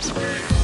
[0.00, 0.57] Thank you.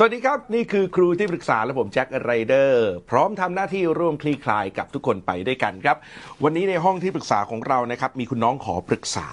[0.00, 5.96] สวัสดีครับ นี่คือครูที่ปรึกษาและผมแจ็คไรเดอร์พร้อมทำหน้าที่ร่วมคลี่คลายกับทุกคนไปด้วยกันครับ
[6.44, 9.28] วันนี้ในห้องที่ปรึกษาของเรานะครับ มีคุณน้องขอปรึกษา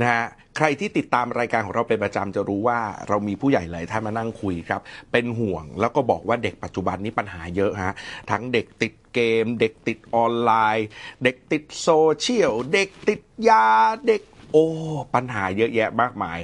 [0.00, 0.24] นะฮะ
[0.56, 4.80] ใครที่ติดตามรายการของเราเป็นประจำจะรู้ว่าเรามีผู้ใหญ่หลายท่านมานั่งคุยครับ
[5.12, 7.94] เป็นห่วงแล้วก็บอกว่าเด็กปัจจุบันนี้ปัญหาเยอะฮะ
[8.30, 10.86] ทั้งเด็กติดเกม เด็กติดออนไลน์
[11.24, 13.66] เด็กติดโซเชียลเด็กติดยา
[14.06, 14.66] เด็กโอ้
[15.14, 16.38] ปัญหาเยอะแยะมากมาย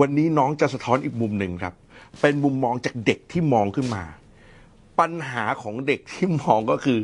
[0.00, 1.74] วันนี้น้องจะสะท้อนอีกมุมหนึ่งครับ
[2.20, 4.04] เป็นมุมมองจากเด็กที่มองขึ้นมา
[5.00, 6.98] ปัญหาของเด็กที่มองก็คือ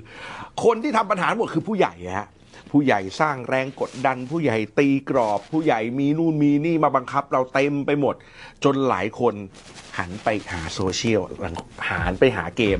[0.65, 2.29] คนที่ทำปัญหาทั้งหมดคือผู้ใหญ่ฮะ
[2.71, 8.15] ผู้ใหญ่สร้างแรงกดดัน ผู้ใหญ่ตีกรอบ ผู้ใหญ่มีนู่นมีนี่มาบังคับ เราเต็มไปหมด
[8.65, 9.35] จนหลายคน
[9.99, 11.23] หันไปหาโซเชียล
[12.05, 12.79] หันไปหาเกม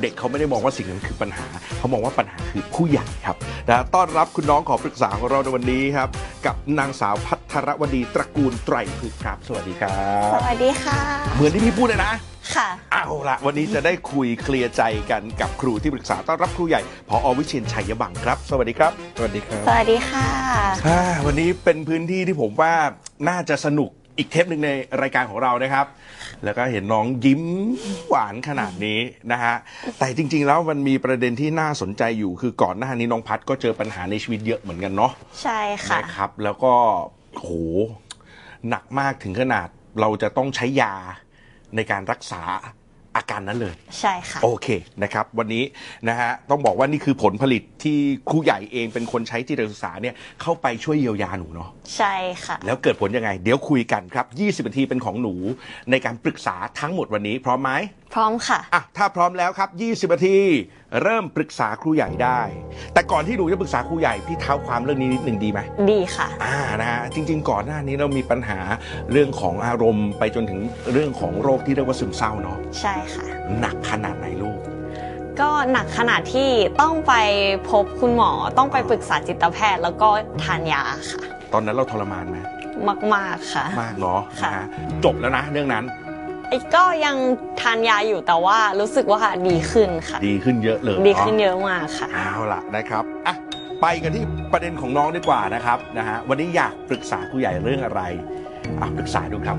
[0.00, 1.46] เด็กเขาไม่ได้มองว่าสิ่งนั้นคือปัญหา
[1.78, 3.36] เขามองว่าปัญหาคือผู้ใหญ่ครับ
[3.68, 6.08] นะต้อนรับคุณน้องขอปรึกษาของเราในวันนี้ครับ
[6.46, 9.96] กับนางสาวพัทรวดีตระกูลไตรพึกษ์ครับ สวัสดีครั
[10.34, 11.00] สบวัสดีค่ะ
[11.34, 12.12] เหมือนที่พี่พูดเลยนะ
[12.56, 20.28] ค่ะ เอาละวันนี้จะได้คุยเคลียร์ใจกันกับครูที่ปรึกษาต้อนรับครูใหญ่พออวิเชียนชัยบังครับ สวัสดีครับสวัสดีครับสวัสดีค่ะ
[20.86, 22.72] อ่าวันนี้เป็นพื้นที่ที่ผมว่า
[23.28, 24.70] น่าจะสนุกอีกเทปหนึ่งใน
[25.02, 25.86] รายการของเรานะครับ
[26.44, 27.42] แล้วก็เห็นน้องยิ้ม
[28.08, 28.98] หวานขนาดนี้
[29.32, 29.54] นะฮะ
[29.98, 36.72] แต่จริง ๆ แล้วมันมีประเด็นที่น่าสนใจอยู่ คือก่อนหน้านี้น้องพัดก็เจอปัญหาในชีวิตเยอะเหมือนกันเนาะ ใช่ค่ะ นะครับแล้วก็
[37.36, 37.48] โห
[38.68, 39.68] หนักมากถึงขนาด
[40.00, 40.94] เราจะต้องใช้ยา
[41.76, 42.42] ในการรักษา
[43.16, 44.68] อาการนั้นเลย ใช่ค่ะ โอเค
[45.02, 45.64] นะครับ วันนี้
[46.08, 47.98] นะฮะต้องบอกว่านี่คือผลผลิตที่
[48.30, 54.26] ครูใหญ่เองเป็นคนใช้ที่การศึกษาเนี่ยเข้าไปช่วยเยียวยาหนูเนาะใช่ค่ะ แล้วเกิดผลยังไง เดี๋ยวคุยกันครับ
[54.64, 55.34] 20นาทีเป็นของหนู
[55.90, 57.70] ในการปรึกษาทั้งหมดวันนี้พร้อมไหม
[58.14, 60.38] พร้อมค่ะ อะ ถ้าพร้อมแล้วครับ 20นาที
[61.02, 62.40] เริ่มปรึกษาครูใหญ่ได้
[62.94, 68.58] แต่ก่อนที่หนูจะปรึกษาครูใหญ่ พี่เท้าความเรื่องนี้นิดหนึ่งดีไหม ดีค่ะ อ่า นะฮะ จริง ๆ ก่อนหน้านี้เรามีปัญหา
[69.12, 70.60] เรื่องของอารมณ์ไปจนถึง
[70.92, 73.24] เรื่องของโรคที่เรียกว่าซึมเศร้าเนาะ ใช่ค่ะ
[73.60, 74.58] หนักขนาดไหนลูก
[75.40, 77.14] ก็หนักขนาดที่ต้องไป
[77.70, 80.08] พบคุณหมอ ต้องไปปรึกษาจิตแพทย์ แล้วก็
[80.42, 81.22] ทานยาค่ะ
[81.52, 82.38] ตอนนั้นเราทรมานไหม
[83.14, 84.66] มาก ๆ ค่ะ มากเนาะค่ะนะฮะ
[85.04, 86.01] จบแล้วนะเรื่องนั้นไอ้
[86.74, 87.16] ก็ยัง
[87.60, 93.34] ทานยาอยู่แต่ว่ารู้สึกว่าดีขึ้นค่ะ ดีขึ้นเยอะเลยดีขึ้นเนาะเยอะมากค่ะ เอาล่ะนะครับอะ
[93.82, 98.02] ไปกันที่ประเด็นของน้องดีกว่านะครับนะฮะวันนี้อยากปรึกษาครูใหญ่เรื่องอะไร
[98.80, 99.56] อะปรึกษาดูครับ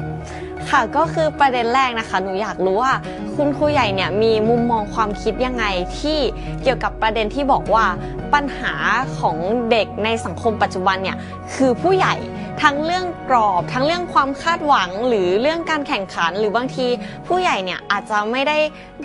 [0.69, 2.93] ค่ะก็คือประเด็นแรกนะคะหนูอยากรู้ว่า
[3.35, 5.65] คุณครูใหญ่เนี่ยมีมุมมองความคิดยังไง
[5.99, 6.19] ที่
[6.63, 7.85] เกี่ยวกับประเด็นที่บอกว่า
[8.33, 8.73] ปัญหา
[9.19, 9.37] ของ
[9.71, 11.17] เด็กในสังคมปัจจุบันเนี่ย
[11.55, 12.15] คือผู้ใหญ่
[12.61, 16.87] ทั้งเรื่องกรอบ ทั้งเรื่องความคาดหวังหรือเรื่องการแข่งขัน หรือบางที
[17.27, 18.57] ผู้ใหญ่เนี่ยอาจจะไม่ได้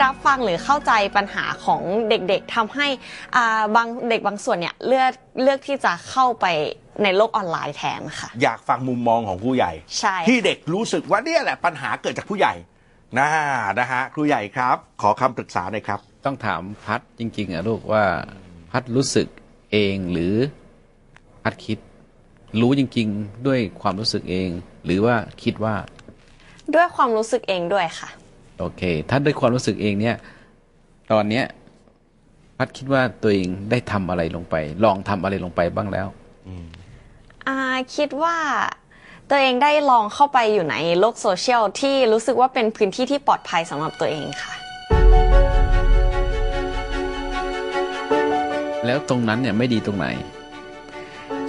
[0.02, 2.86] รับฟังหรือเข้าใจปัญหาของเด็กๆทำให้
[3.36, 6.46] อ่าบางเด็กบางส่วนเนี่ยเลือกเลือกที่จะเข้าไป
[7.02, 12.54] ในโลกออนไลน์แทนค่ะ อยากฟังมุมมองของครูใหญ่ใช่ที่เด็กรู้สึกว่าเนี่ยแหละปัญหาเกิดจากผู้ใหญ่
[13.18, 13.28] นะ
[13.80, 18.04] นะฮะครูใหญ่ครับ ขอคำปรึกษาหน่อยครับ ต้องถามพัดจริงๆอะลูกว่า
[18.70, 19.26] พัดรู้สึก
[19.72, 20.34] เองหรือ
[21.44, 21.78] พัดคิด
[22.60, 24.48] รู้จริง ๆ ด้วยความรู้สึกเอง
[24.84, 25.74] หรือว่าคิดว่า
[26.74, 28.08] ด้วยความรู้สึกเองด้วยค่ะ
[28.58, 30.16] โอเค ถ้าด้วยความรู้สึกเองเนี่ย
[31.12, 31.44] ตอนเนี้ย
[32.58, 34.54] พัดคิดว่าตัวเองได้ทำอะไรลงไป
[34.84, 36.08] ลองทำอะไรลงไปบ้างแล้ว
[37.48, 37.56] อ่า
[37.96, 38.36] คิดว่า
[39.30, 44.54] ตัวเองได้ลองเข้าไปอยู่ในโลกโซเชียลที่รู้สึกว่าเป็นพื้นที่ที่ปลอดภัยสำหรับตัวเองค่ะ
[48.86, 50.06] แล้วตรงนั้นเนี่ยไม่ดีตรงไหน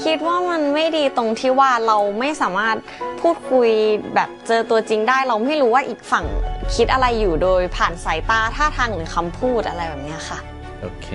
[0.03, 2.77] คิดว่ามันไม่ดีตรงที่ว่าเราไม่สามารถ
[3.21, 3.69] พูดคุย
[4.15, 6.25] แบบเจอตัวจริงได้ เราไม่รู้ว่าอีกฝั่ง
[6.75, 10.39] คิดอะไรอยู่โดยผ่านสายตาท่าทางหรือคำพูดอะไรแบบนี้ค่ะ
[10.81, 11.07] โอเค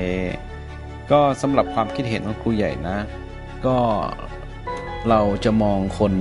[1.11, 2.97] ก็สำหรับความคิดเห็นของครูใหญ่นะ
[3.67, 3.77] ก็
[5.09, 6.13] เราจะมองคน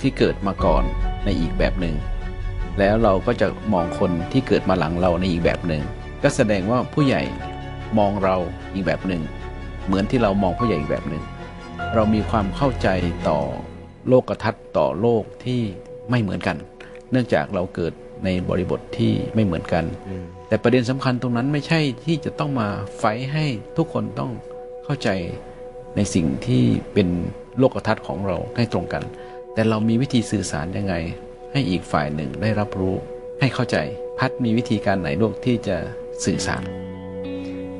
[0.00, 0.84] ที่เกิดมาก่อน
[1.24, 1.94] ในอีกแบบหนึ่ง
[2.78, 5.82] แล้วเราก็จะมองคนที่เกิดมาหลังเราในอีกแบบหนึ่ง
[6.22, 7.22] ก็แสดงว่าผู้ใหญ่
[7.98, 8.36] มองเรา
[8.74, 9.22] อีกแบบหนึ่ง
[9.86, 11.22] เหมือนที่เรามองผู้ใหญ่อีกแบบหนึ่ง
[11.98, 12.88] เรามีความเข้าใจ
[13.28, 13.40] ต่อ
[14.08, 15.60] โลกทัศน์ต่อโลกที่
[16.10, 16.56] ไม่เหมือนกัน
[17.10, 17.92] เนื่องจากเราเกิด
[18.24, 19.84] ในบริบทที่ไม่เหมือนกัน
[20.48, 23.44] แต่ประเด็นสำคัญตรงนั้นไม่ใช่ที่จะต้องมาไฟท์ให้
[23.76, 24.32] ทุกคนต้อง
[24.84, 25.08] เข้าใจ
[25.96, 26.64] ในสิ่งที่
[26.94, 27.08] เป็น
[27.58, 29.02] โลกทัศน์ของเราให้ตรงกัน
[29.54, 30.94] แต่เรามีวิธีสื่อสารยังไง
[31.52, 32.94] ให้อีกฝ่ายหนึ่งได้รับรู้
[33.40, 33.76] ให้เข้าใจ
[34.18, 35.76] พัดมีวิธีการไหนลูกที่จะ
[36.24, 36.85] สื่อสาร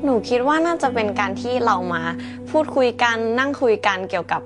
[0.03, 2.01] หนูคิดว่าน่าจะเป็นการที่เรามา
[2.51, 4.41] พูดคุยกันนั่งคุยกันเกี่ยวกับ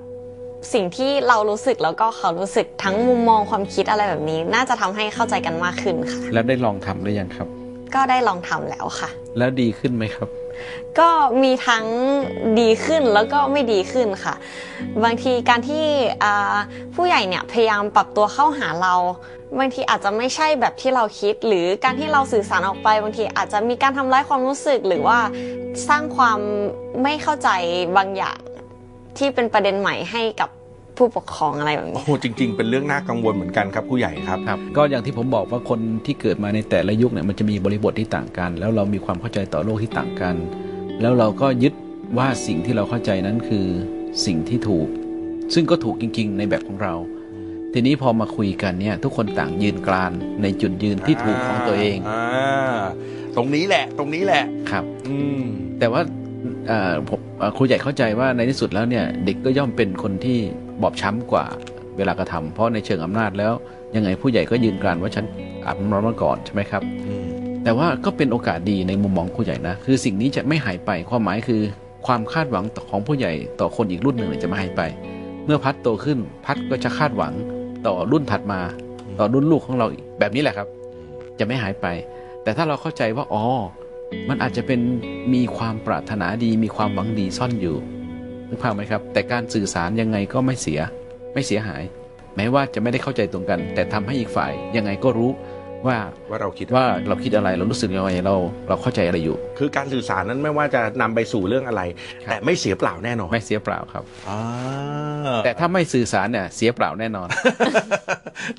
[0.72, 7.48] สิ่งที่เรารู้สึกแล้วก็เขารู้สึกทั้งมุมมองความคิดอะไรแบบนี้ น่าจะทำให้เข้าใจกันมากขึ้นค่ะ แล้วได้ลองทำหรือยังครับ
[7.94, 9.08] ก็ได้ลองทำแล้วค่ะ
[9.38, 10.28] แล้วดีขึ้นไหมครับ
[10.98, 11.10] ก็
[11.42, 11.84] มีทั้ง
[12.60, 14.34] ดีขึ้นแล้วก็ไม่ดีขึ้นค่ะ
[15.04, 15.84] บางทีการที่
[16.22, 16.56] อ่า
[16.94, 18.94] ผู้ใหญ่เนี่ยพยายามปรับตัวเข้าหาเรา
[19.58, 25.18] บางทีอาจจะไม่ใช่แบบที่เราคิด หรือการที่เราสื่อสารออกไปบางทีอาจจะมีการทำร้ายความรู้สึก หรือว่า
[25.88, 26.38] สร้างความ
[27.02, 27.48] ไม่เข้าใจ
[27.96, 28.38] บางอย่าง
[29.18, 30.50] ที่เป็นประเด็นใหม่ให้กับ
[30.96, 40.34] ผู้ปกครองอะไรแบบโอ้นี้โหจริง ๆ เป็นเรื่องน่ากังวลเหมือนกันครับผู้ใหญ่ครับ ครับก็อย่างที่ผมบอกว่าคนที่เกิดมาในแต่ละยุคเนี่ยมันจะมีบริบทที่ต่างกัน แล้วเรามีความเข้าใจต่อโลกที่ต่างกัน
[41.00, 41.74] แล้วเราก็ยึด
[42.18, 43.66] ว่าสิ่งที่เราเข้าใจนั้นคือ
[44.26, 44.88] สิ่งที่ถูก
[45.54, 46.94] ซึ่งก็ถูกจริง ๆ ในแบบของเรา
[47.72, 50.12] ทีนี้พอมาคุยกันเนี่ยทุกคนต่างยืนกราน
[50.42, 52.80] ในจุดยืนที่ถูกของตัวเองอ่า
[53.36, 55.42] ตรงนี้แหละ ตรงนี้แหละ ครับ อืม
[55.78, 56.00] แต่ว่า
[56.68, 60.38] เอ่อผมเอ่อครูใหญ่เข้าใจว่าในที่สุดแล้วเนี่ยเด็กก็ย่อมเป็นคนที่
[60.82, 61.44] บอบช้ำกว่า
[61.96, 63.52] เวลากระทำเพราะในเชิงอำนาจแล้ว
[63.94, 65.24] ยังไงผู้ใหญ่ก็ยืนกรานว่าฉัน
[65.66, 67.26] อาบน้ำร้อนมาก่อนใช่ไหมครับอืม
[67.64, 71.60] แต่ว่าก็เป็นโอกาสดีในมุมมองผู้ใหญ่นะ คือสิ่งนี้จะไม่หายไปความหมายคือ
[72.06, 74.82] ความคาดหวังของผู้ใหญ่ต่อคนอีกรุ่นหนึ่งเนี่ยจะไม่หายไป
[75.44, 77.32] เมื่อพัดโตขึ้นพัดก็จะคาดหวัง
[77.86, 78.60] ต่อรุ่นถัดมา
[79.18, 80.68] ต่อรุ่นลูกของเราอีกแบบนี้แหละครับ
[81.38, 81.86] จะไม่หายไป
[82.42, 83.44] แต่ถ้าเราเข้าใจว่าอ๋อ
[84.28, 84.80] มันอาจจะเป็น
[85.34, 87.76] มีความปรารถนาดี มีความหวังดีซ่อนอยู่
[88.52, 90.80] นึกภาพไหมครับ แต่การสื่อสารยังไงก็ไม่เสีย
[91.34, 91.82] ไม่เสียหาย
[92.36, 95.30] แม้ว่าจะไม่ได้เข้าใจตรงกัน แต่ทำให้อีกฝ่ายยังไงก็รู้
[95.86, 95.98] ว่า
[96.30, 98.36] ว่าเราคิดว่าเราคิดอะไรเรารู้สึกยังไงเรา
[98.68, 101.82] เราเข้าใจอะไรอยู่ คือการสื่อสารนั้นไม่ว่าจะนำไปสู่เรื่องอะไร
[102.26, 104.40] ครับแต่ไม่เสียเปล่าแน่นอน ไม่เสียเปล่าครับอ่า
[105.44, 107.28] แต่ถ้าไม่สื่อสารเนี่ยเสียเปล่าแน่นอน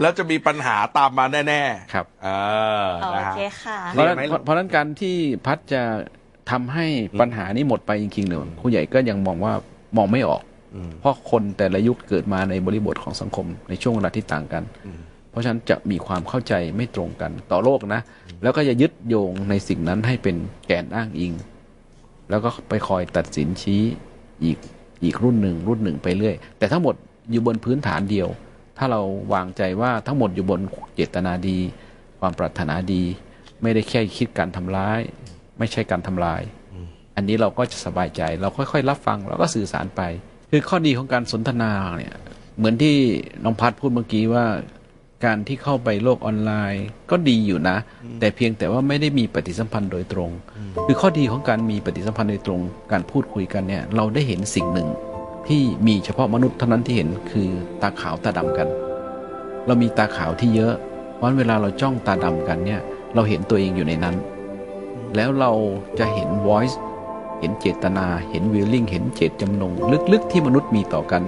[0.01, 1.61] แล้วจะมีปัญหาตามมาแน่
[1.93, 2.29] ครับๆเอ
[2.85, 5.81] อโอนะฮะเคค่ะเพราะฉะนั้นไหมเพราะเพราะฉะนั้นการที่พัดจะ
[6.51, 6.85] ทำให้
[7.19, 9.53] ปัญหานี้หมดไปจริงๆเนี่ยผู้ใหญ่ก็ยังมองว่า
[9.97, 10.41] มองไม่ออก
[10.75, 14.99] อืมเพราะคนแต่ละยุคเกิดมาในบริบทของสังคมในช่วงเวลาที่ต่างกันอืม
[15.29, 18.01] เพราะฉะนั้นจะมีความเข้าใจไม่ตรงกันต่อโลกนะ
[18.43, 20.35] แล้วก็จะยึดโยงในสิ่งนั้นให้เป็น
[20.67, 21.33] แกนอ้างอิง
[22.29, 23.81] แล้วก็ไปคอยตัดสินชี้
[24.43, 24.57] อีก
[25.03, 26.95] อีกรุ่นหนึ่งรุ่นหนึ่งไปเรื่อย แต่ทั้งหมด
[27.31, 28.27] อยู่บนพื้นฐานเดียว
[28.77, 29.01] ถ้าเรา
[29.33, 30.61] วางใจว่าทั้งหมดอยู่บน
[30.95, 31.57] เจตนาดี
[32.19, 33.03] ความปรารถนาดี
[33.61, 34.99] ไม่ได้แค่คิดการทำร้าย
[35.59, 36.41] ไม่ใช่การทำลาย
[37.15, 40.01] อันนี้เราก็จะสบายใจเราค่อยๆ รับฟังแล้วก็สื่อสารไป
[40.51, 42.15] คือข้อดีของการสนทนาเนี่ย
[42.57, 42.95] เหมือนที่
[43.43, 44.45] น้องพัดพูดเมื่อกี้ว่า
[45.25, 47.77] การที่เข้าไปโลกออนไลน์ ก็ดีอยู่นะ
[48.19, 50.31] แต่เพียงแต่ว่าไม่ได้มีปฏิสัมพันธ์โดยตรง
[50.85, 52.61] คือข้อดีของการมีปฏิสัมพันธ์โดยตรง
[52.91, 54.87] การพูดคุยกันเนี่ยเราได้เห็นสิ่งหนึ่ง
[55.47, 57.49] ที่มีเฉพาะมนุษย์เท่านั้นที่เห็นคือ
[57.81, 58.67] ตาขาวตาดำกัน
[59.67, 60.73] เรามีตาขาวที่เยอะ
[61.15, 62.81] เพราะฉะนั้นเวลาเราจ้องตาดำกันเนี่ย
[63.15, 64.15] เราเห็นตัวเองอยู่ในนั้น
[65.15, 65.51] แล้วเรา
[65.99, 66.75] จะเห็น voice
[67.43, 69.71] เห็นเจตนา เห็น willing เห็นเจตจำนง
[70.13, 71.21] ลึกๆ ที่มนุษย์มีต่อกัน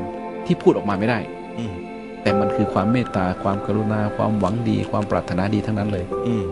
[0.45, 1.19] ที่พูดออกมาไม่ได้
[1.59, 1.75] อืม
[2.21, 6.43] แต่มันคือความเมตตาความกรุณาความหวังดี ความปรารถนาดีทั้งนั้นเลย อืม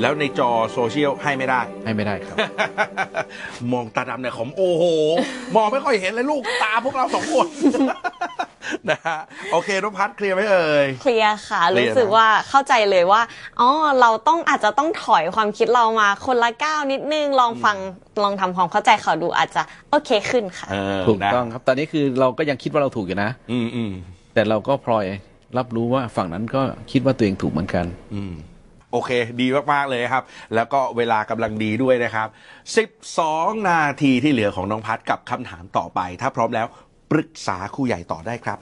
[0.00, 2.36] แล้วในจอโซเชียลให้ไม่ได้ ให้ไม่ได้ครับ
[3.72, 4.84] มองตาดำเนี่ยผมโอ้โห
[5.56, 7.46] มองไม่ค่อยเห็นเลยลูกตาพวกเราสองคน
[8.90, 9.18] นะฮะ
[9.52, 13.22] โอเคนพัฒน์เคลียร์ไหมเอ่ย เคลียร์ค่ะเคลียร์นะรู้สึกว่าเข้าใจเลยว่า
[13.60, 13.68] อ๋อ
[14.00, 17.76] เราต้องอาจจะต้องถอยความคิดเรามาคนละก้าวนิดนึงลองฟัง
[18.22, 23.92] ลองทำความเข้าใจเขาดูอาจจะโอเคขึ้นค่ะเออถูกนะต้องครับตอนนี้คือเราก็ยังคิดว่าเราถูกอยู่นะ อืมอืม
[24.34, 25.06] แต่เราก็พลอย
[25.58, 26.62] รับรู้ว่าฝั่งนั้นก็
[26.92, 28.34] คิดว่าตัวเองถูกเหมือนกัน อืม
[28.92, 29.10] โอเค
[29.40, 30.24] ดีมาก ๆ เลยครับ
[30.54, 32.28] แล้วก็เวลากำลังดีด้วยนะครับ
[32.98, 36.66] 12 นาทีที่เหลือของน้องพัดกับคำถามต่อไป ถ้าพร้อมแล้ว
[37.10, 38.58] ปรึกษาครูใหญ่ต่อได้ครับ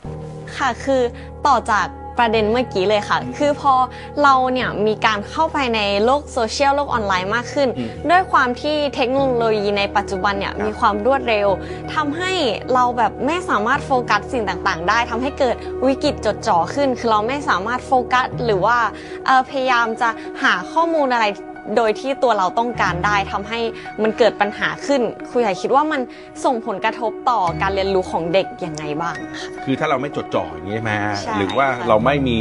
[0.56, 1.02] ค่ะคือ
[1.46, 1.86] ต่อจาก
[2.20, 3.74] ประเด็นเมื่อกี้เลยค่ะ คือพอ
[4.22, 11.48] เราเนี่ยมีการเข้าไปในโลกโซเชียลโลกออนไลน์มากขึ้น อืมด้วยความที่เทคโนโลยีในปัจจุบันเนี่ยครับมีความรวดเร็ว
[11.94, 12.32] ทำให้
[12.74, 18.78] เราแบบไม่สามารถโฟกัสสิ่งต่างๆ ได้ทำให้เกิดวิกฤตจดจ่อขึ้น คือเราไม่สามารถโฟกัสหรือว่า
[19.26, 20.08] เอ่อพยายามจะ
[20.42, 21.26] หาข้อมูลอะไร
[21.76, 23.60] โดยที่ตัวเราต้องการได้ทำให้
[24.02, 26.00] มันเกิดปัญหาขึ้นครูใหญ่คิดว่ามัน
[26.44, 32.40] ส่งผลกระทบต่อการเรียนรู้ของเด็กยังไงบ้างคะคือถ้าเราไม่จดจ่ออย่างนี้ใช่ไหมฮะใช่หรือว่าค่ะเราไม่มี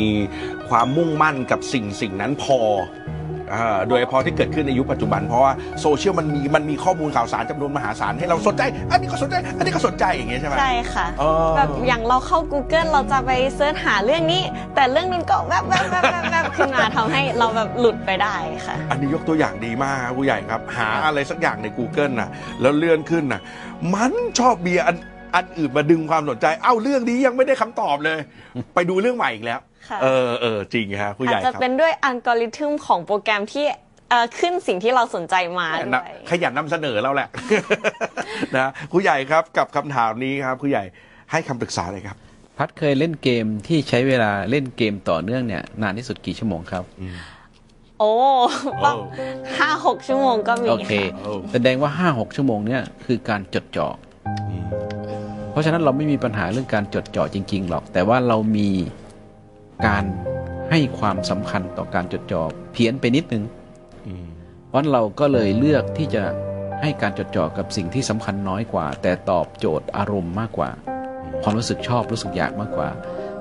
[0.69, 3.02] ความมุ่งมั่นกับสิ่งสิ่งนั้นพออ่า
[3.89, 14.43] โดยเฉพาะที่เกิดขึ้นในยุคปัจจุบัน เพราะว่าโซเชียลมันมีมันมีข้อมูลข่าวสารจำนวนมหาศาลให้เราสนใจ อันนี้ก็สนใจ อันนี้ก็สนใจอย่างเงี้ยใช่ไหมใช่ค่ะอ๋อแบบอย่างเราเข้า Google เราจะไปเสิร์ชหาเรื่องนี้
[14.75, 22.29] แต่เรื่องนึงก็แวบแวบแวบแวบแวบขึ้นมาทำให้เราแบบหลุดไปได้ค่ะ อันนี้ยกตัวอย่างดีมากครับผู้ใหญ่ครับ หาอะไรสักอย่างใน Google น่ะ
[22.62, 23.41] แล้วเลื่อนขึ้นน่ะ
[23.93, 24.98] มันชอบมีอัน
[25.36, 28.19] อันอื่นมาดึงความสนใจ เอ้าเรื่องนี้ยังไม่ได้คำตอบเลย
[28.75, 33.65] ไปดูเรื่องใหม่อีกแล้ว ค่ะเออเออจริงครับผู้ใหอาจญ่คจะรับเป็นด้วยอัลกอริทึมของโปรแกรมที่
[34.09, 37.27] เอ่อขึ้นสิ่งที่เราสนใจมาด้นะวย ขยันนำเสนอแล้วแหละ
[38.55, 40.83] นะครูใหญ่ครับกับคำถามนี้ครับครูใหญ่
[41.31, 42.17] ให้คำปรึกษาเลยครับ
[42.57, 46.83] พัดเคยเล่นเกมที่ใช้เวลาเล่นเกมต่อเนื่องเนี่ยนานที่สุดกี่ชั่วโมงครับ
[47.99, 48.11] โอ้
[48.83, 48.91] ประ
[49.59, 53.87] ห้าหกชั่วโมงก็มีโอเค ค่ะ โอ้ แสดงว่า 5-6 ชั่วโมงเนี่ยคือการจดจ่อ
[54.49, 54.53] อ
[55.51, 58.69] เพราะฉะนั้นเราไม่มีปัญหาเรื่องการจดจ่อจริง ๆ หรอก แต่ว่าเรามี
[59.85, 60.03] การ
[60.69, 62.41] ให้ความสำคัญต่อการจดจ่อ
[62.73, 63.43] เพี้ยนไปนิดนึง
[64.67, 66.23] เพราะฉะนั้นเราก็เลยเลือกที่จะ
[66.81, 70.69] ให้การจดจ่อกับสิ่งที่สำคัญน้อยกว่า แต่ตอบโจทย์อารมณ์มากกว่า
[71.43, 72.89] ความรู้สึกชอบรู้สึกอยากมากกว่า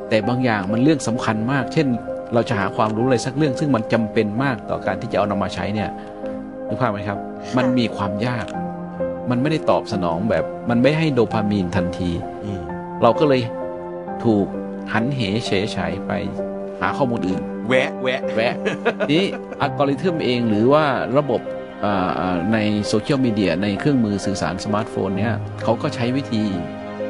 [0.08, 1.86] แต่บางอย่างมันเรื่องสำคัญมาก เช่น
[2.34, 5.90] เราจะหาความรู้อะไรสักเรื่อง ซึ่งมันจำเป็นมากต่อการที่จะเอานำมาใช้เนี่ย
[6.68, 7.18] นึกภาพไหมครับ
[7.56, 8.46] มันมีความยาก
[9.30, 12.10] มันไม่ได้ตอบสนองแบบ มันไม่ให้โดพามีนทันที
[13.02, 13.40] เราก็เลย
[14.24, 14.46] ถูก
[14.92, 16.12] หันเหเฉยฉายไป
[16.80, 18.54] หาข้อมูลอื่น แวะแวะแวะ
[19.12, 19.24] นี้
[19.60, 20.84] อัลกอริทึมเองหรือว่า
[21.18, 21.40] ระบบ
[21.84, 26.42] อ่าอ่าในโซเชียลมีเดียในเครื่องมือสื่อสารสมาร์ทโฟนเนี่ยเขาก็ใช้วิธี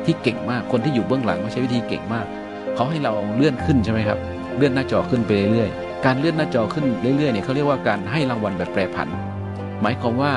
[0.04, 2.26] ที่เก่งมากคนที่อยู่เบื้องหลังก็ใช้วิธีเก่งมาก
[2.74, 4.18] เขาให้เราเลื่อนขึ้นใช่ไหมครับ
[4.56, 9.08] เลื่อนหน้าจอขึ้นไปเรื่อยๆ การเลื่อนหน้าจอขึ้นเรื่อยๆเนี่ยเขาเรียกว่าการให้รางวัลแบบแปรผัน
[9.82, 10.32] หมายความว่า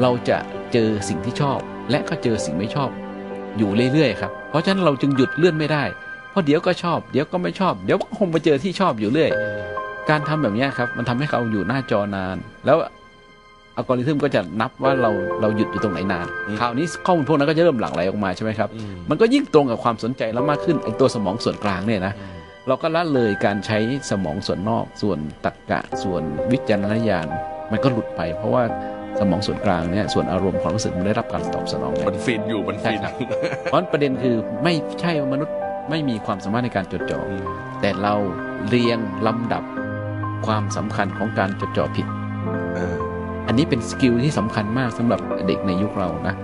[0.00, 0.38] เราจะ
[0.72, 1.58] เจอสิ่งที่ชอบ
[1.90, 2.90] และก็เจอสิ่งไม่ชอบ
[3.58, 5.84] อยู่เรื่อยๆครับ เพราะฉะนั้นเราจึงหยุดเลื่อนไม่ได้
[6.32, 9.30] เพราะเดี๋ยวก็ชอบ เดี๋ยวก็ไม่ชอบ เดี๋ยวก็คงไปเจอที่ชอบอยู่เรื่อย
[10.10, 12.36] การทำแบบเนี้ยครับ มันทำให้เราอยู่หน้าจอนาน
[12.66, 12.76] แล้ว
[13.76, 15.10] อัลกอริทึมก็จะนับว่าเรา
[15.40, 18.68] เราหยุดอยู่ตรงไหนนานอืมคราวนี้ข้อมูลพวกนั้นก็จะเริ่มหลั่งไหลออกมาใช่ไหมครับ
[19.10, 22.14] มันก็ยิ่งตรงกับความสนใจเรามากขึ้นไอตัวสมองส่วนกลางเนี่ยนะ
[22.68, 23.78] เราก็ละเลยการใช้
[24.10, 26.22] สมองส่วนนอก ส่วนตรรกะ ส่วน
[26.52, 27.26] วิจารณญาณ
[27.70, 28.62] มันก็หลุดไป เพราะว่า
[29.20, 33.12] สมองส่วนกลางเนี่ยส่วนอารมณ์ความรู้สึกมันได้รับการตอบสนองแล้วมันฟินอยู่มันฟินใช่ครับ
[33.64, 35.54] เพราะฉะนั้นประเด็นคือไม่ใช่ว่ามนุษย์
[35.90, 37.20] ไม่มีความสามารถในการจดจ่อ
[37.80, 38.14] แต่เรา
[38.68, 39.62] เรียงลำดับ
[40.46, 42.06] ความสำคัญของการจดจ่อผิด
[43.46, 46.34] อันนี้เป็น skill ที่สำคัญมากสำหรับเด็กในยุคเรานะ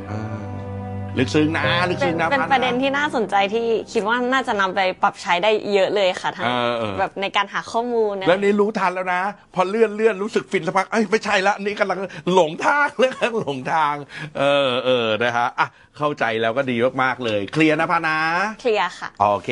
[1.19, 9.23] ลึกซึ้งนะลึกเป็ซึ้นงนะเป็นพัดประเด็นที่น่าสนใจที่คิดว่าน่าจะนำไปปรับใช้ได้เยอะเลยค่ะทั้งเออเออ แบบในการหาข้อมูลนะแล้วนี่รู้ทันแล้วนะ
[9.55, 11.99] พอเลื่อนเลื่อนรู้สึกฟินสักพักเอ้ยไม่ใช่ละนี่กำลัง
[12.33, 13.95] หลงทางแล้วกำลังหลงทาง
[14.39, 18.19] เออเออนะฮะอะเข้าใจแล้วก็ดีมากๆเลย เคลียร์นะพานะ
[18.61, 19.51] เคลียร์ค่ะ โอเค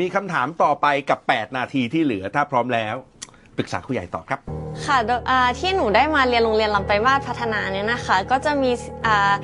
[0.00, 2.96] มีคำถามต่อไปกับ 8 นาทีที่เหลือถ้าพร้อมแล้ว
[3.56, 4.40] ปรึกษาครูใหญ่ต่อครับ
[4.86, 8.70] ค่ะโดยอ่าที่หนูได้มาเรียนโรงเรียนลำไปลายมาศพัฒนาเนี่ยนะคะ ก็จะมี
[9.06, 9.34] อ่า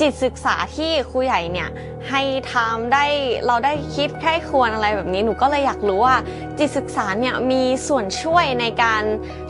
[0.00, 1.68] จิตศึกษาที่ครูใหญ่เนี่ย
[2.10, 3.04] ให้ทำได้
[3.46, 6.16] เราได้คิดใคร่ควรอะไรแบบนี้หนูก็เลยอยากรู้ว่า
[6.58, 9.02] จิตศึกษาเนี่ยมีส่วนช่วยในการ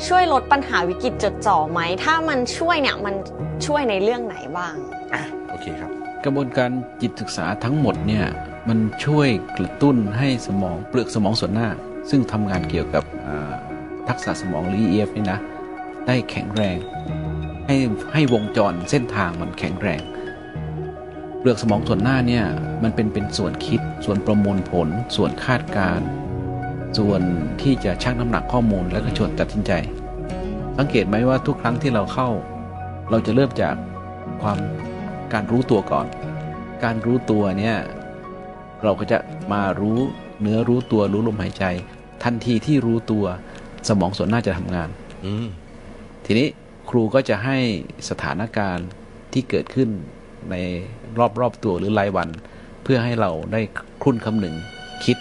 [0.06, 3.14] ช่วยลดปัญหาวิกฤตจดจ่อไหม ถ้ามันช่วยเนี่ยมัน
[3.66, 4.74] ช่วยในเรื่องไหนบ้าง
[5.14, 5.90] อะโอเคครับ
[6.24, 6.70] กระบวนการ
[7.02, 8.26] จิตศึกษาทั้งหมดเนี่ย
[8.68, 9.28] มันช่วย
[9.58, 11.68] กระตุ้นให้สมองเปลือกสมองส่วนหน้า
[12.10, 13.52] ซึ่งทำงานเกี่ยวกับอ่า
[14.08, 15.38] ทักษะสมองหรือ EF นี่นะ
[16.06, 16.76] ได้แข็งแรง
[17.66, 17.76] ให้
[18.12, 20.00] ให้วงจรเส้นทางมันแข็งแรง
[21.40, 22.44] เปลือกสมองส่วนหน้าเนี่ย
[22.82, 26.06] มันเป็นเป็นส่วนคิด ส่วนประมวลผล ส่วนคาดการณ์
[26.98, 27.20] ส่วน
[27.62, 29.72] ที่จะชั่งน้ำหนักข้อมูลแล้วก็ชวนตัดสินใจ
[30.78, 32.28] สังเกตไหมว่าทุกครั้งที่เราเข้า
[33.10, 33.74] เราจะเริ่มจาก
[34.42, 34.58] ความ
[35.32, 36.06] การรู้ตัวก่อน
[36.84, 37.76] การรู้ตัวเนี่ย
[38.82, 39.18] เราก็จะ
[39.52, 39.98] มารู้
[40.40, 41.64] เนื้อรู้ตัวรู้ลมหายใจ
[42.24, 43.24] ทันทีที่รู้ตัว
[43.88, 44.88] สมองส่วนหน้าจะทำงาน
[45.24, 45.46] อืม
[46.24, 46.48] ทีนี้
[46.90, 47.56] ครูก็จะให้
[48.08, 48.88] สถานการณ์
[49.32, 49.88] ที่เกิดขึ้น
[50.50, 50.54] ใน
[51.40, 52.28] รอบๆตัวหรือรายวัน
[52.82, 53.60] เพื่อให้เราได้
[54.02, 54.54] ครุ่นคำหนึ่ง
[55.04, 55.16] คิด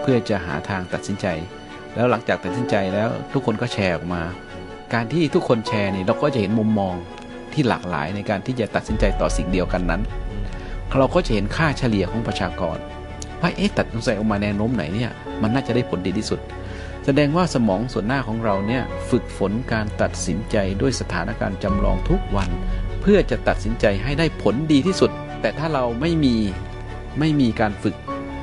[0.00, 1.26] เพื่อจะหาทางตัดสินใจ
[1.94, 4.22] แล้วหลังจากตัดสินใจแล้วทุกคนก็แชร์ออกมา
[4.94, 6.94] การที่ทุกคนแชร์นี่เราก็จะเห็นมุมมอง
[7.52, 10.02] ที่หลากหลายในการที่จะตัดสินใจต่อสิ่งเดียวกันนั้น
[10.98, 12.78] เราก็จะเห็นค่าเฉลี่ยของประชากร
[13.40, 15.10] ว่าเอ๊ะตัดสินใจออกมาแนวโน้มไหนเนี่ย
[15.42, 16.40] มันน่าจะได้ผลดีที่สุด
[17.06, 22.50] แสดงว่าสมองส่วนหน้าของเราเนี่ยฝึกฝนการตัดสินใจด้วยสถานการณ์จำลองทุกวัน
[23.00, 26.36] เพื่อจะตัดสินใจให้ได้ผลดีที่สุด แต่ถ้าเราไม่มี
[27.18, 27.96] ไม่มีการฝึก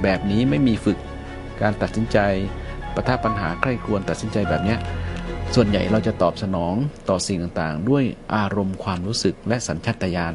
[0.03, 0.97] แบบนี้ไม่มีฝึก
[1.61, 2.17] การตัดสินใจ
[2.95, 4.79] ประท่าปัญหาใคร่ครวญตัดสินใจแบบเนี้ย
[5.55, 6.75] ส่วนใหญ่เราจะตอบสนอง
[7.09, 8.03] ต่อสิ่งต่างๆ ด้วย
[8.35, 10.33] อารมณ์ความรู้สึกและสัญชาตญาณ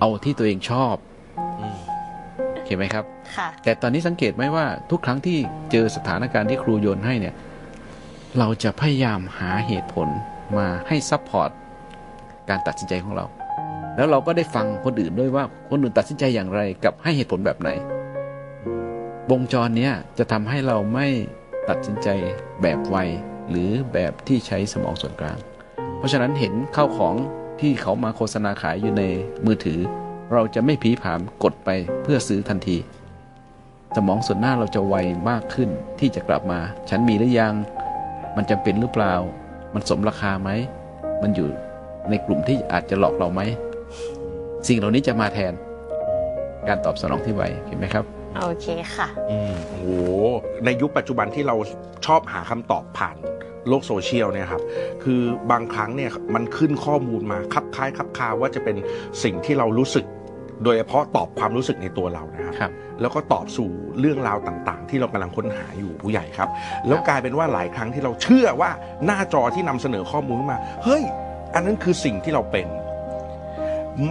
[0.00, 0.94] เอาที่ตัวเองชอบ
[2.66, 3.04] เห็นไหมครับ
[3.36, 5.38] ค่ะแต่ตอนนี้สังเกตไหมว่าทุกครั้งที่
[5.70, 7.34] เจอสถานการณ์ที่ครูโยนให้เนี่ย
[8.36, 10.08] เราจะพยายามหาเหตุผล
[10.58, 11.50] มาให้ support
[12.48, 13.26] การตัดสินใจของเรา
[13.96, 17.70] แล้วเราก็ได้ฟังคนอื่นด้วยว่าคนอื่นตัดสินใจอย่างไรกับให้เหตุผลแบบไหน
[19.30, 21.06] วงจรเนี้ยจะทำให้เราไม่
[21.68, 22.08] ตัดสินใจ
[22.62, 22.96] แบบไว
[23.50, 25.38] หรือแบบที่ใช้สมองส่วนกลาง
[25.98, 27.14] เพราะฉะนั้นเห็นข้าวของ
[27.60, 29.02] ที่เขามาโฆษณาขายอยู่ใน
[29.46, 29.80] มือถือ
[30.32, 31.70] เราจะไม่ผีผามกดไป
[32.02, 32.76] เพื่อซื้อทันที
[33.96, 34.94] สมองส่วนหน้าเราจะไว
[35.30, 35.70] มากขึ้น
[36.00, 37.54] ที่จะกลับมา ฉันมีหรือยัง
[38.36, 39.14] มันจำเป็นหรือเปล่า
[39.74, 40.50] มันสมราคาไหม
[41.22, 41.48] มันอยู่
[42.10, 43.40] ในกลุ่มที่อาจจะหลอกเราไหม
[44.68, 45.52] สิ่งเหล่านี้จะมาแทน
[46.68, 48.04] การตอบสนองที่ไวเห็นไหมครับ
[48.36, 48.66] โอเค
[48.96, 49.88] ค่ะ อืมโอ้โห
[50.64, 51.56] ในยุคปัจจุบันที่เรา
[52.06, 53.16] ชอบหาคำตอบผ่าน
[53.68, 54.62] โลกโซเชียลเนี่ยครับ
[55.02, 55.20] คือ
[55.50, 58.76] บางครั้งเนี่ยมันขึ้นข้อมูลมาคับคล้ายคับคาว่าจะเป็น
[59.22, 60.04] สิ่งที่เรารู้สึก
[60.64, 66.48] โดยเฉพาะตอบความรู้สึกในตัวเรานะครับครับ แล้วก็ตอบสู่เรื่องราวต่างๆ ที่เรากำลังค้นหาอยู่ผู้ใหญ่ครับ
[66.86, 68.70] แล้วกลายเป็นว่าหลายครั้งที่เราเชื่อว่า
[69.06, 71.02] หน้าจอที่นำเสนอข้อมูลขึ้นมา เฮ้ย
[71.54, 72.66] อันนั้นคือสิ่งที่เราเป็น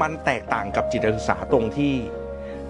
[0.01, 1.93] มันแตกต่างกับจิตศึกษาตรงที่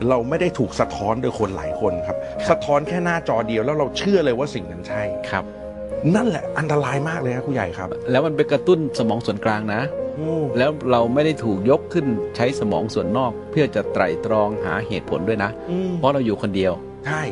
[0.10, 2.18] เราไม่ได้ถูกสะท้อนโดยคนหลายคนครับ
[2.50, 5.44] สะท้อนแค่หน้าจอเดียวแล้วเราเชื่อเลยว่าสิ่งนั้นใช่ครับ
[6.16, 10.07] นั่นแหละอันตรายมากเลยนะผู้ใหญ่ครับ แล้วมันไปกระตุ้นสมองส่วนกลางนะโอ้
[10.58, 12.06] แล้วเราไม่ได้ถูกยกขึ้น
[12.36, 16.74] ใช้สมองส่วนนอก เพื่อจะไตร่ตรองหาเหตุผลด้วยนะอืมเพราะเราอยู่คนเดียว
[17.08, 17.24] ใช่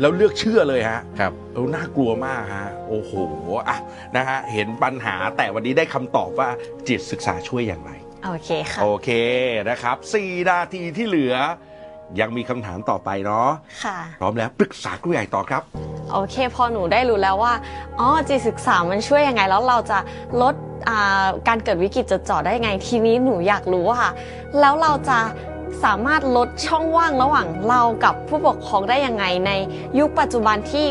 [0.00, 3.12] แล้วเลือกเชื่อเลยฮะครับเออน่ากลัวมากฮะ โอ้โห
[3.68, 3.78] อะ
[4.16, 6.48] นะฮะเห็นปัญหาแต่วันนี้ได้คำตอบว่า
[6.88, 7.90] จิตศึกษาช่วยอย่างไร
[8.24, 9.10] โอเคค่ะ โอเค
[9.70, 11.34] นะครับสี่นาทีที่เหลือ
[12.20, 13.48] ยังมีคำถามต่อไปเนาะ
[13.84, 15.62] ค่ะ พร้อมแล้วปรึกษาครูใหญ่ต่อครับ
[16.12, 17.54] โอเค พอหนูได้รู้แล้วว่า
[17.98, 19.98] อ๋อจิตศึกษามันช่วยยังไง แล้วเราจะ
[20.42, 20.54] ลด
[20.88, 24.00] อ่าการเกิดวิกฤตจดจ่อได้ยังไง ทีนี้หนูอยากรู้ว่า
[24.60, 25.18] แล้วเราจะ
[25.84, 29.50] สามารถลดช่องว่างระหว่างเรากับผู้ปกครองได้ยังไง ใน
[29.98, 30.86] ยุคปัจจุบันที่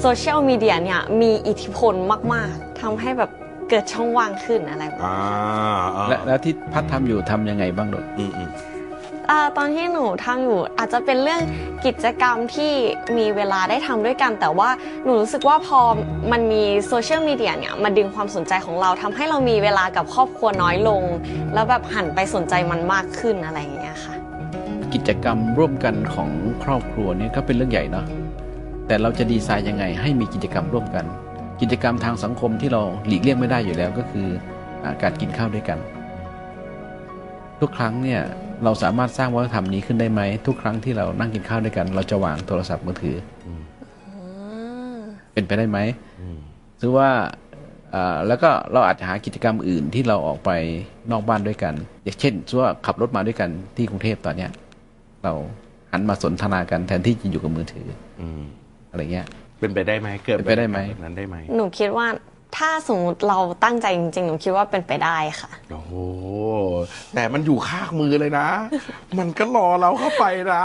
[0.00, 1.94] โซเชียลมีเดียเนี่ยมีอิทธิพล
[2.32, 3.30] มาก ๆทำให้แบบ
[3.68, 8.50] เกิดช่องว่างขึ้นอะไรแบบนี้อ่าอ่าและแล้วที่พัดทำอยู่ทำยังไงบ้างลูกอืม
[9.30, 11.40] อตอนที่หนูทำอยู่อาจจะเป็นเรื่อง
[11.86, 12.72] กิจกรรมที่
[13.16, 14.70] มีเวลาได้ทำด้วยกัน แต่ว่า
[15.04, 15.80] หนูรู้สึกว่าพอ
[16.32, 21.02] มันมีโซเชียลมีเดียเนี่ยมาดึงความสนใจของเราทำให้เรามีเวลากับครอบครัวน้อยลง
[21.54, 24.14] แล้วแบบหันไปสนใจมันมากขึ้นอะไรอย่างเงี้ยค่ะ
[24.94, 26.30] กิจกรรมร่วมกันของ
[26.64, 28.06] ครอบครัวเนี่ยก็เป็นเรื่องใหญ่เนาะ
[28.86, 31.04] แต่เราจะดีไซน์ยังไงให้มีกิจกรรมร่วมกัน
[31.60, 34.26] กิจกรรมทางสังคมที่เราหลีกเลี่ยงไม่ได้อยู่แล้วก็คือ
[34.84, 35.78] อาการกินข้าวด้วยกัน
[37.60, 38.22] ทุกครั้งเนี่ย
[38.64, 43.16] เราสามารถสร้างวัฒนธรรมนี้ขึ้นได้ไหม ทุกครั้งที่เรานั่งกินข้าวด้วยกัน เราจะวางโทรศัพท์มือถือ
[45.32, 45.78] เป็นไปได้ไหม
[46.20, 46.38] อืม
[46.78, 47.08] หรือว่า
[47.94, 50.50] อ่าแล้วก็เราอาจจะหากิจกรรมอื่นที่เราออกไป
[51.10, 54.50] นอกบ้านด้วยกัน อย่างเช่นสมมุติว่าขับรถมาด้วยกันที่กรุงเทพตอนเนี้ย
[55.24, 55.32] เรา
[55.92, 57.86] หันมาสนทนากันแทนที่จะอยู่กับมือถือ
[58.20, 58.42] อืม
[58.90, 59.26] อะไรเงี้ย
[59.60, 62.06] เป็นไปได้ไหมเกิดเป็นไปได้ไหมแบบนั้นได้ไหมหนูคิดว่า
[62.56, 65.92] ถ้าสมมติเราตั้งใจจริงๆ หนูคิดว่าเป็นไปได้ค่ะ โอ้โห
[67.14, 68.48] แต่มันอยู่ข้างมือเลยนะ
[69.18, 70.64] มันก็รอเราเข้าไปนะ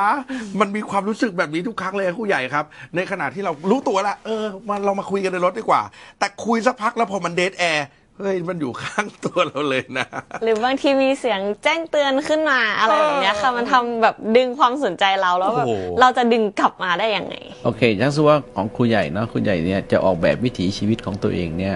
[0.59, 2.65] มันมีความรู้สึกแบบนี้ทุกครั้งเลยครูใหญ่ครับ
[2.95, 5.81] ในขณะที่เรารู้ตัวแล้วเออมาเรามาคุยกันในรถดีกว่า
[6.19, 7.85] แต่คุยสักพักแล้วพอมันเดทแอร์
[8.23, 10.07] เฮ้ยมันอยู่ข้างตัวเราเลยนะ
[10.43, 21.75] หรือบางทีมีเสียงแจ้งเตือนขึ้นมาอะไรแบบเนี้ยค่ะ มันทำแบบดึงความสนใจเราแล้วแบบโอ้โห เราจะดึงกลับมาได้ยังไง โอเคยักษ์ว่าของครูใหญ่เนาะครูใหญ่เนี่ยจะออกแบบวิถีชีวิตของตัวเองเนี่ย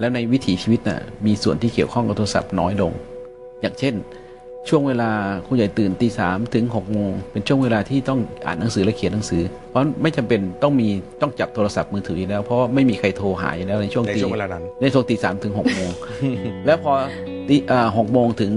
[0.00, 2.92] แล้วในวิถีชีวิตน่ะมีส่วนที่เกี่ยวข้องกับโทรศัพท์น้อยลง
[3.60, 3.94] อย่างเช่น
[4.68, 5.10] ช่วงเวลา
[5.46, 10.88] ครูใหญ่ตื่นตีสามถึงหกโมงเป็นช่วงเวลาที่ต้องอ่านหนังสือและเขียนหนังสือ เพราะไม่จำเป็นต้องมี
[11.20, 15.90] ต้องจับโทรศัพท์มือถืออยู่แล้ว เพราะว่าไม่มีใครโทรหาอยู่แล้วในช่วงในตีช่วงเวลานั้นในช่วงตีสามถึงหกโมง
[16.66, 16.92] แล้วพอ
[17.48, 18.52] ตีอ่าหกโมงถึง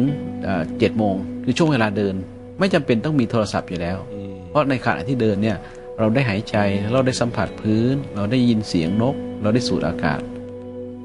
[0.48, 2.16] อ่าเจ็ดโมงคือช่วงเวลาเดิน
[2.60, 5.58] ไม่จำเป็นต้องมีโทรศัพท์อยู่แล้วอืมเพราะในขณะที่เดินเนี่ย
[6.00, 6.56] เราได้หายใจ
[6.94, 10.22] เราได้สัมผัสพื้น เราได้ยินเสียงนก เราได้สูดอากาศ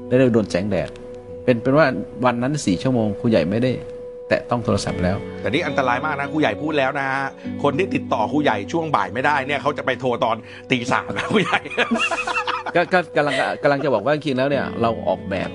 [0.07, 0.89] ได้ได้โดนแสงแดด
[1.43, 1.85] เป็นเป็นว่า
[2.25, 3.71] วันนั้นสี่ชั่วโมงครูใหญ่ไม่ได้
[4.29, 7.23] แตะต้องโทรศัพท์แล้ว แต่นี่อันตรายมากนะครูใหญ่พูดแล้วนะฮะ
[7.63, 10.35] คนที่ติดต่อครูใหญ่ช่วงบ่ายไม่ได้เนี่ยเขาจะไปโทรตอน
[10.71, 11.59] ตีสามนะครูใหญ่
[12.75, 15.49] ก็ก็กำลังกำลังจะบอกว่าจริงๆแล้วเนี่ย เราออกแบบ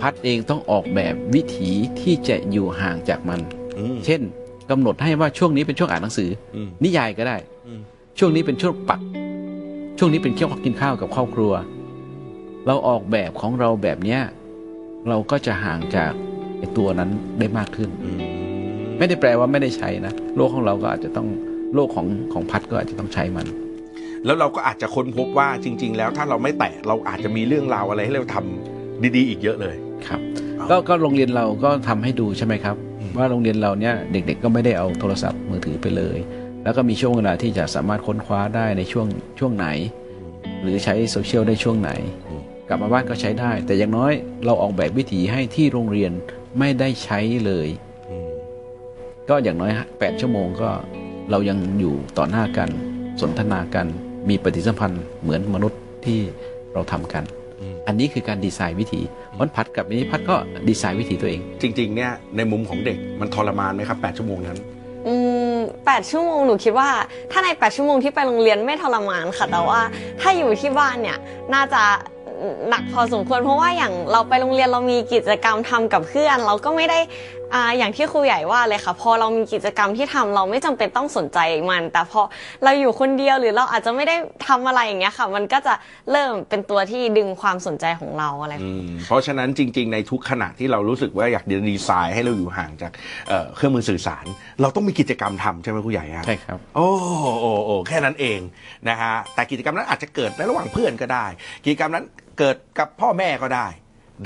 [0.00, 3.40] พัดเองต้องออกแบบวิถีที่จะอยู่ห่างจากมัน
[3.78, 4.20] อืมเช่น
[4.70, 7.36] กำหนดให้ว่าช่วงนี้เป็นช่วงอ่านหนังสืออืมนิยายก็ได้
[7.66, 7.80] อืม
[8.18, 9.00] ช่วงนี้เป็นช่วงปัก
[9.98, 11.52] ช่วงนี้เป็นช่วงกินข้าวกับครอบครัว
[12.66, 14.20] เราออกแบบของเราแบบเนี้ย
[15.08, 16.31] เราก็จะห่างจากไอ้
[16.78, 18.18] ตัวนั้นได้มากขึ้นอืม
[18.98, 21.28] ไม่ได้แปลว่าไม่ได้ใช้นะโลกของเราก็อาจจะต้อง
[21.74, 23.46] โลกของของพัดก็อาจจะต้องใช้มัน
[24.24, 29.74] แล้วเราก็อาจจะค้นพบว่าจริง ๆ แล้วถ้าเราไม่แตะเราอาจจะมีเรื่องราวอะไรให้เราทำดีๆ อีกเยอะเลย
[30.08, 30.20] ครับ
[30.70, 36.18] ก็ก็โรงเรียนเราก็ทำให้ดูใช่ไหมครับอืมว่าโรงเรียนเราเนี่ยเด็กๆ ก็ไม่ได้เอาโทรศัพท์มือถือไปเลย
[36.64, 39.06] แล้วก็มีช่วงเวลาที่จะสามารถค้นคว้าได้ในช่วง
[39.38, 39.66] ช่วงไหน
[40.62, 41.90] หรือใช้โซเชียลได้ช่วงไหน
[42.28, 44.12] อืมกลับมาบ้านก็ใช้ได้ แต่อย่างน้อย
[44.44, 46.12] เราออกแบบวิถีให้ที่โรงเรียน
[46.58, 47.68] ไม่ได้ใช้เลย
[48.10, 48.30] อืม
[49.28, 50.70] ก็อย่างน้อย8ชั่วโมงก็
[51.30, 52.68] เรายังอยู่ต่อหน้ากัน
[53.20, 53.86] สนทนากัน
[54.28, 56.18] มีปฏิสัมพันธ์เหมือนมนุษย์ที่
[56.74, 57.24] เราทำกัน
[57.60, 59.00] อืมอันนี้คือการดีไซน์วิถี
[59.38, 60.36] วันพัดกับอันนี้พัดก็
[60.68, 64.58] ดีไซน์วิถีตัวเอง จริง ๆ เนี่ยในมุมของเด็กมันทรมานไหมครับ8ชั่วโมงนั้น
[65.06, 65.14] อื
[65.54, 66.88] ม8ชั่วโมงหนูคิดว่า
[67.32, 69.80] ถ้าใน8ชั่วโมงที่ไปโรงเรียนไม่ทรมานค่ะ แต่ว่า
[70.20, 71.18] ถ้าอยู่ที่บ้านเนี่ย
[71.54, 71.82] น่าจะ
[72.68, 76.98] หนักพอสมควรเพราะว่าอย่างเราไปโรงเรียนเรามีกิจกรรมทำกับเพื่อน เราก็ไม่ได้
[77.54, 81.38] อ่าอย่างที่ครูใหญ่ว่าเลยค่ะ พอเรามีกิจกรรมที่ทำเราไม่จำเป็นต้องสนใจ
[81.70, 82.20] มัน แต่พอ
[82.64, 85.74] เราอยู่คนเดียวหรือเราอาจจะไม่ได้ทำอะไรอย่างเงี้ยค่ะ มันก็จะ
[86.10, 92.92] เริ่มเป็นตัวที่ดึงความสนใจของเราอะไรอืมเพราะฉะนั้นจริง ๆ ในทุกขณะที่เรารู้สึกว่าอยากดีไซน์ให้เราอยู่ห่างจาก
[93.28, 94.24] เอ่อเครื่องมือสื่อสาร
[94.60, 96.88] เราต้องมีกิจกรรมทำใช่ไหมครูใหญ่ฮะ ใช่ครับ โอ้
[97.40, 98.40] โอ้โอ้แค่นั้นเอง
[98.88, 101.26] นะฮะ แต่กิจกรรมนั้นอาจจะเกิดในระหว่างเพื่อนก็ได้
[101.64, 102.04] กิจกรรมนั้น
[102.38, 103.66] เกิดกับพ่อแม่ก็ได้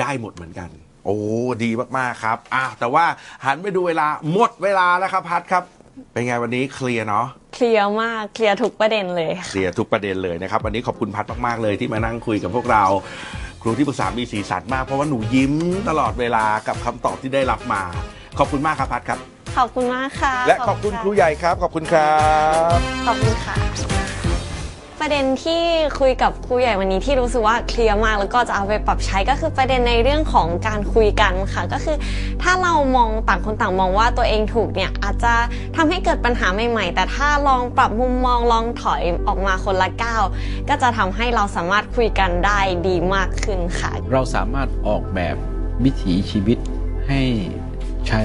[0.00, 0.70] ได้หมดเหมือนกัน
[1.07, 1.19] โอ้
[1.64, 3.05] ดีมาก ๆ ครับอ้าวแต่ว่า
[3.45, 5.64] หันไปดูเวลาหมดเวลาแล้วครับพัดครับ
[6.12, 12.85] เป็นไงวันนี้เคลียร์เนาะเคลียร์มากเคลียร์ทุกประเด็นเลยเคลียร์ทุกประเด็นเลยนะครับ วันนี้ขอบคุณพัดมากๆเลยที่มานั่งคุยกับพวกเรา
[13.62, 15.55] ครูที่ปรึกษามีสีสันมากเพราะว่าหนูยิ้ม
[15.88, 17.83] ตลอดเวลากับคำตอบที่ได้รับมา
[18.38, 19.19] ขอบคุณมากครับพัดครับ
[19.57, 22.16] ขอบคุณมากค่ะและขอบคุณครูใหญ่ครับ ขอบคุณครั
[22.77, 23.95] บ ขอบคุณค่ะ
[25.00, 25.62] ประเด็นที่
[26.00, 31.96] คุยกับครูใหญ่วันนี้ที่รู้สึกว่าเคลียร์มากแล้วก็จะเอาไปปรับใช้ก็คือประเด็นในเรื่องของการคุยกันค่ะ ก็คือ
[32.42, 35.35] ถ้าเรามองต่างคนต่างมองว่าตัวเองถูกเนี่ยอาจจะ
[35.76, 40.22] ทำให้เกิดปัญหาใหม่ ๆ แต่ถ้าลองปรับมุมมองลองถอยออกมาคนละก้าว
[40.68, 45.37] ก็จะทำให้เราสามารถคุยกันได้ดีมากขึ้นค่ะ เราสามารถออกแบบ
[45.85, 46.59] วิถีชีวิต
[47.09, 47.22] ให้
[48.09, 48.22] ใช้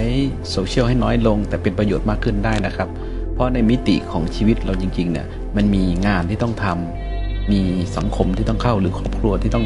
[0.51, 2.89] โซเชียลให้น้อยลง แต่เป็นประโยชน์มากขึ้นได้นะครับ
[3.33, 7.61] เพราะในมิติของชีวิตเราจริงๆเนี่ย มันมีงานที่ต้องทำมี
[7.97, 9.65] สังคมที่ต้องเข้าหรือครอบครัวที่ต้อง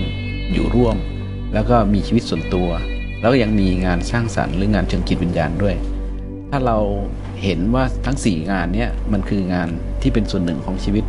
[0.53, 0.95] อยู่ร่วม
[1.53, 2.69] แล้วก็มีชีวิตส่วนตัว
[3.21, 5.75] แล้วก็ยังมีงานสร้างสรรค์หรืองานเชิงจิตวิญญาณด้วย
[6.51, 6.77] ถ้าเรา
[7.43, 9.67] เห็นว่าทั้ง 4 งานนี้มันคืองาน
[10.01, 11.05] ที่เป็นส่วนหนึ่งของชีวิต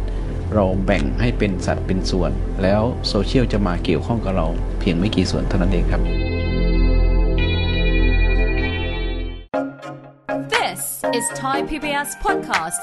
[0.55, 2.31] เราแบ่งให้เป็นสัดเป็นส่วน
[2.63, 4.47] แล้วโซเชียลจะมาเกี่ยวข้องกับเรา
[4.81, 6.03] เพียงไม่กี่ส่วนเท่านั้นเองครับ
[10.55, 10.81] This
[11.19, 12.83] is Thai PBS podcast.